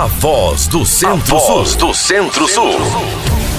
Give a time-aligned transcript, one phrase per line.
[0.00, 1.76] a voz do Centro-Sul.
[1.76, 2.80] do Centro-Sul.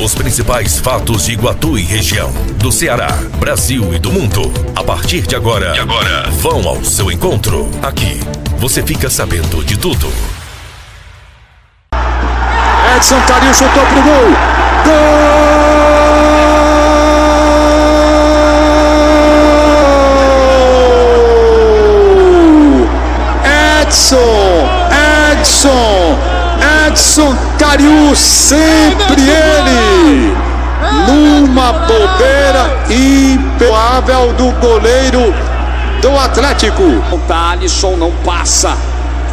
[0.04, 4.52] Os principais fatos de Iguatu e região, do Ceará, Brasil e do mundo.
[4.76, 7.70] A partir de agora, de agora, vão ao seu encontro.
[7.84, 8.20] Aqui,
[8.58, 10.12] você fica sabendo de tudo.
[12.96, 14.32] Edson Carinho chutou pro gol.
[14.84, 15.62] Gol!
[23.84, 24.82] Edson,
[25.32, 26.31] Edson,
[26.92, 30.36] Edson Cariu, sempre ele.
[31.08, 35.34] Numa bobeira improvável do goleiro
[36.02, 36.84] do Atlético.
[36.84, 38.76] O Thalisson não passa,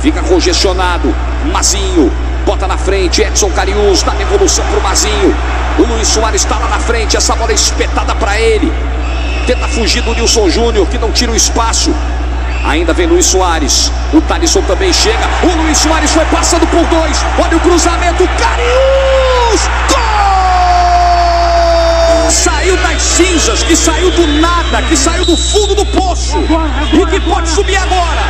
[0.01, 1.13] fica congestionado.
[1.53, 2.13] Mazinho
[2.47, 5.35] bota na frente, Edson Carius dá devolução pro Mazinho.
[5.81, 8.73] O Luiz Soares está lá na frente, essa bola é espetada para ele.
[9.49, 11.93] Tenta fugir do Nilson Júnior, que não tira o espaço.
[12.65, 13.93] Ainda vem Luiz Soares.
[14.13, 15.29] O Thalisson também chega.
[15.43, 17.25] O Luiz Soares foi passando por dois.
[17.39, 18.29] Olha o cruzamento.
[18.39, 19.69] Carius!
[19.89, 19.99] Gol!
[22.31, 26.37] Saiu das cinzas, que saiu do nada, que saiu do fundo do poço.
[26.93, 28.23] E que pode subir agora.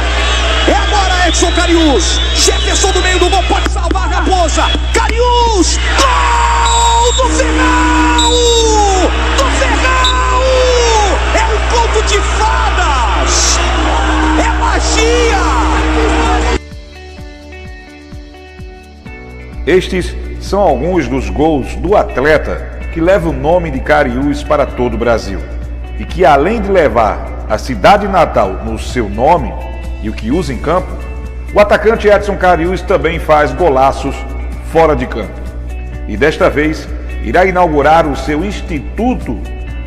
[0.68, 2.20] É agora Edson Carius.
[2.34, 4.64] Jefferson do meio do gol pode salvar a raposa.
[4.92, 5.78] Carius!
[5.96, 6.27] Gol
[19.68, 24.94] Estes são alguns dos gols do atleta que leva o nome de Cariús para todo
[24.94, 25.38] o Brasil
[25.98, 29.52] e que, além de levar a cidade natal no seu nome
[30.02, 30.88] e o que usa em campo,
[31.52, 34.16] o atacante Edson Cariús também faz golaços
[34.72, 35.38] fora de campo.
[36.08, 36.88] E desta vez
[37.22, 39.38] irá inaugurar o seu instituto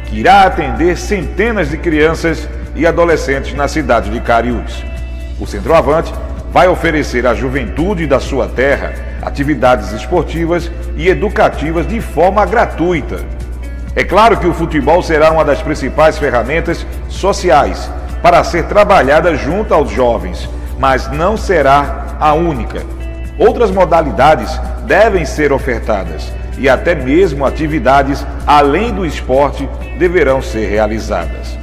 [0.05, 4.83] que irá atender centenas de crianças e adolescentes na cidade de Cariús.
[5.39, 6.13] O centroavante
[6.51, 13.19] vai oferecer à juventude da sua terra atividades esportivas e educativas de forma gratuita.
[13.95, 17.89] É claro que o futebol será uma das principais ferramentas sociais
[18.21, 22.83] para ser trabalhada junto aos jovens, mas não será a única.
[23.37, 31.57] Outras modalidades devem ser ofertadas e até mesmo atividades além do esporte deverão ser realizadas.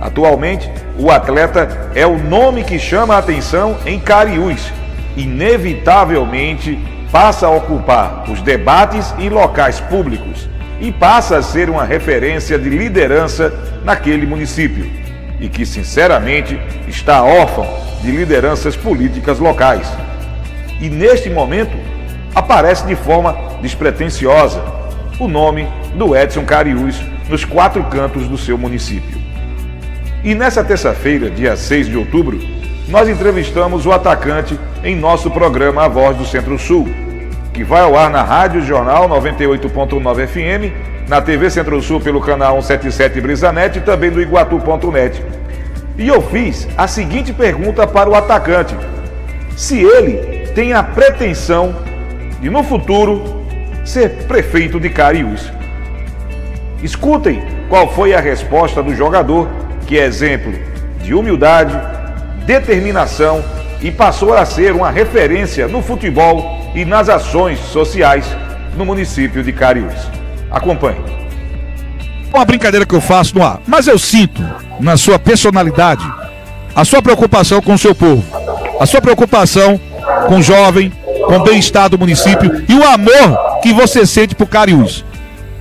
[0.00, 4.72] Atualmente, o atleta é o nome que chama a atenção em Cariús.
[5.16, 6.76] Inevitavelmente
[7.12, 10.48] passa a ocupar os debates e locais públicos
[10.80, 13.52] e passa a ser uma referência de liderança
[13.84, 14.90] naquele município
[15.40, 17.66] e que, sinceramente, está órfão
[18.02, 19.88] de lideranças políticas locais.
[20.80, 21.76] E neste momento
[22.34, 24.60] aparece de forma despretensiosa
[25.20, 29.27] o nome do Edson Cariús nos quatro cantos do seu município.
[30.28, 32.38] E nessa terça-feira, dia 6 de outubro,
[32.86, 36.86] nós entrevistamos o atacante em nosso programa A Voz do Centro-Sul,
[37.50, 43.22] que vai ao ar na Rádio Jornal 98.9 FM, na TV Centro-Sul pelo canal 177
[43.22, 45.24] Brisanet e também no Iguatu.net.
[45.96, 48.76] E eu fiz a seguinte pergunta para o atacante:
[49.56, 51.74] se ele tem a pretensão
[52.38, 53.46] de no futuro
[53.82, 55.50] ser prefeito de Cariús.
[56.82, 59.48] Escutem qual foi a resposta do jogador,
[59.88, 60.52] que é exemplo
[61.02, 61.74] de humildade,
[62.44, 63.42] determinação
[63.80, 68.26] e passou a ser uma referência no futebol e nas ações sociais
[68.76, 69.94] no município de Cariús.
[70.50, 71.00] Acompanhe.
[72.32, 74.46] Uma brincadeira que eu faço no ar, mas eu sinto
[74.78, 76.06] na sua personalidade
[76.74, 78.22] a sua preocupação com o seu povo,
[78.78, 79.80] a sua preocupação
[80.26, 80.92] com o jovem,
[81.26, 85.02] com o bem-estar do município e o amor que você sente por Cariús.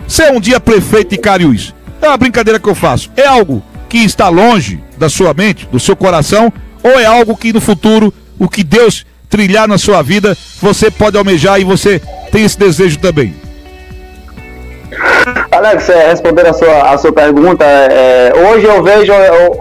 [0.05, 3.09] Ser um dia prefeito de Cariús é uma brincadeira que eu faço.
[3.15, 6.51] É algo que está longe da sua mente, do seu coração,
[6.83, 11.17] ou é algo que no futuro, o que Deus trilhar na sua vida, você pode
[11.17, 13.35] almejar e você tem esse desejo também?
[15.51, 19.13] Alex, é, respondendo a sua, a sua pergunta, é, hoje eu vejo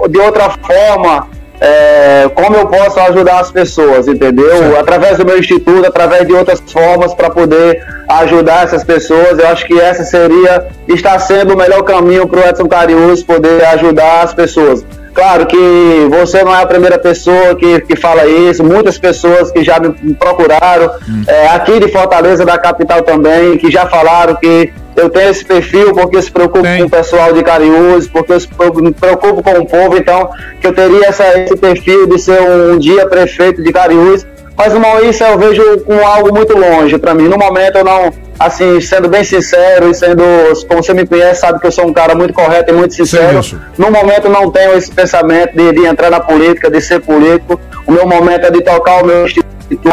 [0.08, 1.28] de outra forma
[1.60, 4.56] é, como eu posso ajudar as pessoas, entendeu?
[4.56, 4.76] Sim.
[4.78, 9.38] Através do meu instituto, através de outras formas para poder ajudar essas pessoas.
[9.38, 13.64] Eu acho que essa seria, está sendo o melhor caminho para o Edson Cariús poder
[13.64, 14.84] ajudar as pessoas.
[15.14, 19.64] Claro que você não é a primeira pessoa que, que fala isso, muitas pessoas que
[19.64, 21.24] já me procuraram, hum.
[21.26, 25.92] é, aqui de Fortaleza, da capital também, que já falaram que eu tenho esse perfil
[25.92, 26.80] porque eu se preocupo Tem.
[26.80, 30.74] com o pessoal de Cariús, porque eu me preocupo com o povo, então que eu
[30.74, 34.26] teria essa, esse perfil de ser um, um dia prefeito de Cariús.
[34.56, 37.28] Mas uma, isso eu vejo com algo muito longe para mim.
[37.28, 40.22] No momento eu não, assim, sendo bem sincero e sendo,
[40.66, 43.42] como você me conhece, sabe que eu sou um cara muito correto e muito sincero.
[43.42, 47.60] Sim, no momento não tenho esse pensamento de, de, entrar na política, de ser político.
[47.86, 49.86] O meu momento é de tocar o meu instituto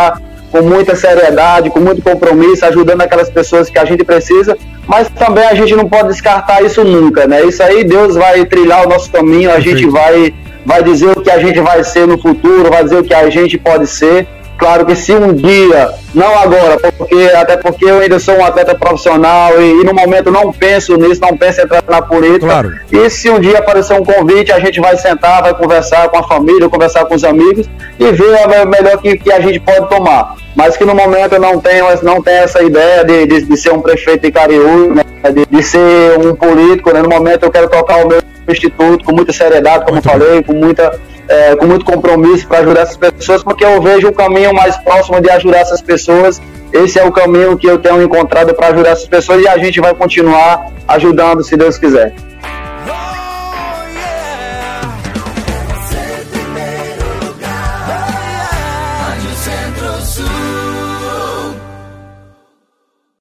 [0.54, 4.56] com muita seriedade, com muito compromisso, ajudando aquelas pessoas que a gente precisa,
[4.86, 7.44] mas também a gente não pode descartar isso nunca, né?
[7.44, 10.32] Isso aí Deus vai trilhar o nosso caminho, a gente vai
[10.64, 13.28] vai dizer o que a gente vai ser no futuro, vai dizer o que a
[13.32, 14.28] gente pode ser.
[14.64, 18.74] Claro que se um dia, não agora, porque até porque eu ainda sou um atleta
[18.74, 22.46] profissional e, e no momento não penso nisso, não penso em entrar na política.
[22.46, 22.74] Claro.
[22.90, 26.24] E se um dia aparecer um convite, a gente vai sentar, vai conversar com a
[26.24, 27.70] família, conversar com os amigos
[28.00, 30.38] e ver a melhor que, que a gente pode tomar.
[30.56, 33.74] Mas que no momento eu não tenho, não tenho essa ideia de, de, de ser
[33.74, 36.94] um prefeito de Cariú, né, de, de, ser um político.
[36.94, 40.32] Né, no momento eu quero tocar o meu instituto com muita seriedade, como Muito falei,
[40.36, 40.44] bem.
[40.44, 44.54] com muita é, com muito compromisso para ajudar essas pessoas, porque eu vejo o caminho
[44.54, 46.42] mais próximo de ajudar essas pessoas.
[46.72, 49.80] Esse é o caminho que eu tenho encontrado para ajudar essas pessoas e a gente
[49.80, 52.14] vai continuar ajudando, se Deus quiser.